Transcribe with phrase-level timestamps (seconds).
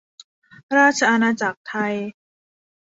[0.77, 1.95] ราชอาณาจักรไทย